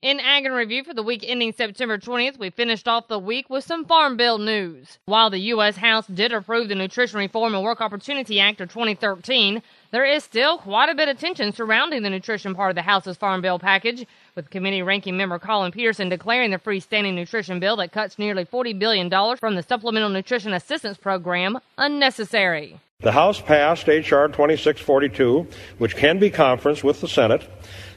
In 0.00 0.20
Ag 0.20 0.46
in 0.46 0.52
Review 0.52 0.84
for 0.84 0.94
the 0.94 1.02
week 1.02 1.24
ending 1.26 1.52
September 1.52 1.98
20th, 1.98 2.38
we 2.38 2.50
finished 2.50 2.86
off 2.86 3.08
the 3.08 3.18
week 3.18 3.50
with 3.50 3.64
some 3.64 3.84
Farm 3.84 4.16
Bill 4.16 4.38
news. 4.38 4.96
While 5.06 5.28
the 5.28 5.40
U.S. 5.40 5.76
House 5.76 6.06
did 6.06 6.32
approve 6.32 6.68
the 6.68 6.76
Nutrition 6.76 7.18
Reform 7.18 7.52
and 7.52 7.64
Work 7.64 7.80
Opportunity 7.80 8.38
Act 8.38 8.60
of 8.60 8.68
2013, 8.68 9.60
there 9.90 10.04
is 10.04 10.22
still 10.22 10.58
quite 10.58 10.88
a 10.88 10.94
bit 10.94 11.08
of 11.08 11.18
tension 11.18 11.52
surrounding 11.52 12.04
the 12.04 12.10
nutrition 12.10 12.54
part 12.54 12.70
of 12.70 12.76
the 12.76 12.82
House's 12.82 13.16
Farm 13.16 13.40
Bill 13.40 13.58
package, 13.58 14.06
with 14.36 14.50
committee 14.50 14.82
ranking 14.82 15.16
member 15.16 15.40
Collin 15.40 15.72
Peterson 15.72 16.08
declaring 16.08 16.52
the 16.52 16.58
freestanding 16.58 17.14
nutrition 17.14 17.58
bill 17.58 17.74
that 17.74 17.90
cuts 17.90 18.20
nearly 18.20 18.44
$40 18.44 18.78
billion 18.78 19.10
from 19.36 19.56
the 19.56 19.64
Supplemental 19.64 20.10
Nutrition 20.10 20.52
Assistance 20.52 20.96
Program 20.96 21.58
unnecessary. 21.76 22.78
The 23.00 23.12
House 23.12 23.40
passed 23.40 23.88
H.R. 23.88 24.28
2642, 24.28 25.46
which 25.78 25.96
can 25.96 26.20
be 26.20 26.30
conferenced 26.30 26.84
with 26.84 27.00
the 27.00 27.08
Senate 27.08 27.48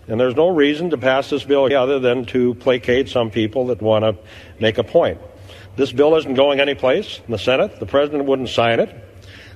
and 0.08 0.20
there's 0.20 0.36
no 0.36 0.50
reason 0.50 0.90
to 0.90 0.98
pass 0.98 1.30
this 1.30 1.44
bill 1.44 1.74
other 1.76 2.00
than 2.00 2.26
to 2.26 2.56
placate 2.56 3.10
some 3.10 3.30
people 3.30 3.68
that 3.68 3.82
want 3.82 4.04
to 4.04 4.16
make 4.60 4.78
a 4.78 4.84
point. 4.84 5.20
This 5.76 5.92
bill 5.92 6.16
isn't 6.16 6.34
going 6.34 6.60
anyplace 6.60 7.20
in 7.26 7.32
the 7.32 7.38
Senate. 7.38 7.80
The 7.80 7.86
president 7.86 8.26
wouldn't 8.26 8.50
sign 8.50 8.80
it. 8.80 8.94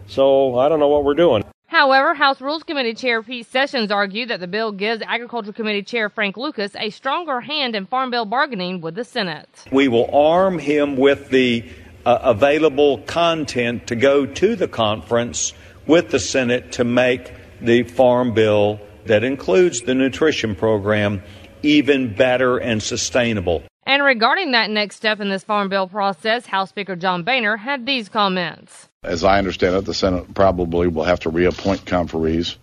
So 0.08 0.58
I 0.58 0.70
don't 0.70 0.80
know 0.80 0.88
what 0.88 1.03
we're 1.03 1.16
doing. 1.16 1.44
However, 1.67 2.13
House 2.13 2.39
Rules 2.39 2.63
Committee 2.63 2.94
Chair 2.94 3.22
Pete 3.22 3.48
Sessions 3.48 3.91
argued 3.91 4.30
that 4.30 4.39
the 4.39 4.48
bill 4.48 4.72
gives 4.72 5.02
Agriculture 5.02 5.52
Committee 5.52 5.81
Chair 5.81 6.09
Frank 6.09 6.38
Lucas 6.38 6.72
a 6.75 6.89
stronger 6.89 7.41
hand 7.41 7.75
in 7.75 7.86
Farm 7.86 8.12
Bill 8.12 8.23
bargaining 8.23 8.81
with 8.81 8.95
the 8.95 9.03
Senate. 9.03 9.50
We 9.72 9.88
will 9.88 10.09
arm 10.16 10.59
him 10.59 10.95
with 10.95 11.30
the 11.30 11.67
uh, 12.05 12.20
available 12.22 13.00
content 13.00 13.88
to 13.88 13.95
go 13.95 14.25
to 14.25 14.55
the 14.55 14.67
conference 14.67 15.53
with 15.88 16.12
the 16.12 16.20
Senate 16.20 16.73
to 16.73 16.84
make 16.84 17.34
the 17.59 17.84
Farm 17.84 18.34
Bill 18.34 18.80
that 19.05 19.23
includes 19.23 19.82
the 19.82 19.95
nutrition 19.95 20.55
program 20.55 21.22
even 21.64 22.14
better 22.14 22.58
and 22.58 22.82
sustainable. 22.82 23.64
And 23.88 24.04
regarding 24.04 24.52
that 24.52 24.70
next 24.70 24.95
step 24.95 25.20
in 25.20 25.30
this 25.30 25.44
Farm 25.44 25.70
Bill 25.70 25.88
process, 25.88 26.45
House 26.45 26.70
Speaker 26.70 26.95
John 26.95 27.23
Boehner 27.23 27.56
had 27.56 27.86
these 27.86 28.09
comments. 28.09 28.89
As 29.03 29.23
I 29.23 29.38
understand 29.38 29.75
it, 29.75 29.86
the 29.86 29.94
Senate 29.94 30.34
probably 30.34 30.88
will 30.88 31.03
have 31.03 31.20
to 31.22 31.30
reappoint 31.30 31.86
conferees. 31.86 32.58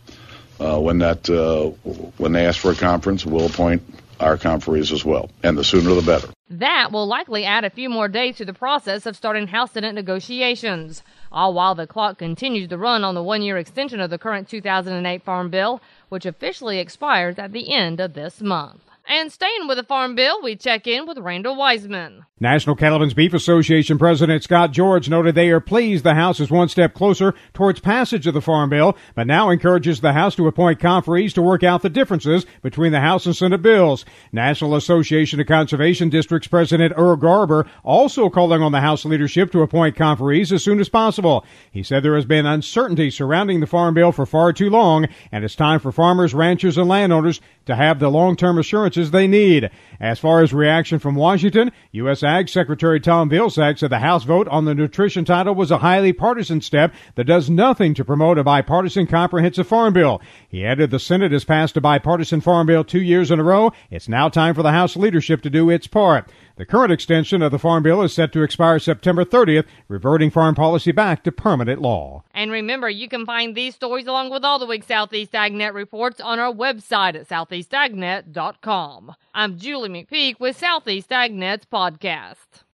Uh, 0.60 0.78
when 0.78 0.98
that 0.98 1.28
uh, 1.28 1.70
when 2.18 2.32
they 2.32 2.46
ask 2.46 2.60
for 2.60 2.70
a 2.70 2.74
conference, 2.74 3.24
we'll 3.26 3.46
appoint 3.46 3.82
our 4.20 4.36
conferees 4.36 4.92
as 4.92 5.04
well, 5.04 5.30
and 5.42 5.58
the 5.58 5.64
sooner 5.64 5.94
the 5.94 6.02
better. 6.02 6.28
That 6.52 6.92
will 6.92 7.06
likely 7.06 7.46
add 7.46 7.64
a 7.64 7.70
few 7.70 7.88
more 7.88 8.08
days 8.08 8.36
to 8.36 8.44
the 8.44 8.52
process 8.52 9.06
of 9.06 9.16
starting 9.16 9.46
House 9.46 9.72
Senate 9.72 9.94
negotiations. 9.94 11.02
All 11.32 11.54
while 11.54 11.74
the 11.74 11.86
clock 11.86 12.18
continues 12.18 12.68
to 12.68 12.76
run 12.76 13.04
on 13.04 13.14
the 13.14 13.22
one 13.22 13.40
year 13.40 13.56
extension 13.56 14.00
of 14.00 14.10
the 14.10 14.18
current 14.18 14.48
2008 14.48 15.22
Farm 15.22 15.48
Bill, 15.48 15.80
which 16.10 16.26
officially 16.26 16.78
expires 16.78 17.38
at 17.38 17.52
the 17.52 17.72
end 17.72 18.00
of 18.00 18.12
this 18.12 18.42
month. 18.42 18.82
And 19.08 19.32
staying 19.32 19.66
with 19.66 19.78
the 19.78 19.82
Farm 19.82 20.14
Bill, 20.14 20.42
we 20.42 20.54
check 20.54 20.86
in 20.86 21.06
with 21.06 21.16
Randall 21.16 21.56
Wiseman. 21.56 22.26
National 22.42 22.74
Cattlemen's 22.74 23.14
Beef 23.14 23.34
Association 23.34 23.98
President 23.98 24.42
Scott 24.42 24.72
George 24.72 25.08
noted 25.08 25.36
they 25.36 25.50
are 25.50 25.60
pleased 25.60 26.02
the 26.02 26.14
House 26.14 26.40
is 26.40 26.50
one 26.50 26.68
step 26.68 26.92
closer 26.92 27.34
towards 27.54 27.78
passage 27.78 28.26
of 28.26 28.34
the 28.34 28.40
Farm 28.40 28.68
Bill, 28.68 28.96
but 29.14 29.28
now 29.28 29.48
encourages 29.48 30.00
the 30.00 30.12
House 30.12 30.34
to 30.34 30.48
appoint 30.48 30.80
conferees 30.80 31.32
to 31.34 31.40
work 31.40 31.62
out 31.62 31.82
the 31.82 31.88
differences 31.88 32.44
between 32.60 32.90
the 32.90 32.98
House 32.98 33.26
and 33.26 33.36
Senate 33.36 33.62
bills. 33.62 34.04
National 34.32 34.74
Association 34.74 35.38
of 35.38 35.46
Conservation 35.46 36.08
Districts 36.08 36.48
President 36.48 36.92
Earl 36.96 37.14
Garber 37.14 37.64
also 37.84 38.28
calling 38.28 38.60
on 38.60 38.72
the 38.72 38.80
House 38.80 39.04
leadership 39.04 39.52
to 39.52 39.62
appoint 39.62 39.94
conferees 39.94 40.50
as 40.50 40.64
soon 40.64 40.80
as 40.80 40.88
possible. 40.88 41.46
He 41.70 41.84
said 41.84 42.02
there 42.02 42.16
has 42.16 42.26
been 42.26 42.44
uncertainty 42.44 43.10
surrounding 43.10 43.60
the 43.60 43.68
Farm 43.68 43.94
Bill 43.94 44.10
for 44.10 44.26
far 44.26 44.52
too 44.52 44.68
long, 44.68 45.06
and 45.30 45.44
it's 45.44 45.54
time 45.54 45.78
for 45.78 45.92
farmers, 45.92 46.34
ranchers, 46.34 46.76
and 46.76 46.88
landowners 46.88 47.40
to 47.66 47.76
have 47.76 48.00
the 48.00 48.10
long-term 48.10 48.58
assurances 48.58 49.12
they 49.12 49.28
need. 49.28 49.70
As 50.00 50.18
far 50.18 50.42
as 50.42 50.52
reaction 50.52 50.98
from 50.98 51.14
Washington, 51.14 51.70
U.S. 51.92 52.24
Secretary 52.32 52.98
Tom 52.98 53.28
Vilsack 53.28 53.78
said 53.78 53.90
the 53.90 53.98
House 53.98 54.24
vote 54.24 54.48
on 54.48 54.64
the 54.64 54.74
nutrition 54.74 55.24
title 55.26 55.54
was 55.54 55.70
a 55.70 55.78
highly 55.78 56.14
partisan 56.14 56.62
step 56.62 56.94
that 57.14 57.24
does 57.24 57.50
nothing 57.50 57.92
to 57.92 58.06
promote 58.06 58.38
a 58.38 58.42
bipartisan 58.42 59.06
comprehensive 59.06 59.66
farm 59.66 59.92
bill. 59.92 60.20
He 60.48 60.64
added 60.64 60.90
the 60.90 60.98
Senate 60.98 61.32
has 61.32 61.44
passed 61.44 61.76
a 61.76 61.80
bipartisan 61.82 62.40
farm 62.40 62.66
bill 62.66 62.84
two 62.84 63.02
years 63.02 63.30
in 63.30 63.38
a 63.38 63.44
row. 63.44 63.70
It's 63.90 64.08
now 64.08 64.30
time 64.30 64.54
for 64.54 64.62
the 64.62 64.72
House 64.72 64.96
leadership 64.96 65.42
to 65.42 65.50
do 65.50 65.68
its 65.68 65.86
part. 65.86 66.30
The 66.56 66.66
current 66.66 66.92
extension 66.92 67.40
of 67.40 67.50
the 67.50 67.58
Farm 67.58 67.82
Bill 67.82 68.02
is 68.02 68.12
set 68.12 68.32
to 68.32 68.42
expire 68.42 68.78
September 68.78 69.24
30th, 69.24 69.64
reverting 69.88 70.30
farm 70.30 70.54
policy 70.54 70.92
back 70.92 71.24
to 71.24 71.32
permanent 71.32 71.80
law. 71.80 72.24
And 72.34 72.50
remember, 72.50 72.90
you 72.90 73.08
can 73.08 73.24
find 73.24 73.54
these 73.54 73.74
stories 73.74 74.06
along 74.06 74.30
with 74.30 74.44
all 74.44 74.58
the 74.58 74.66
week's 74.66 74.86
Southeast 74.86 75.32
AgNet 75.32 75.72
reports 75.72 76.20
on 76.20 76.38
our 76.38 76.52
website 76.52 77.14
at 77.14 77.28
southeastagnet.com. 77.28 79.14
I'm 79.34 79.58
Julie 79.58 79.88
McPeak 79.88 80.40
with 80.40 80.58
Southeast 80.58 81.08
AgNet's 81.08 81.66
podcast. 81.72 82.64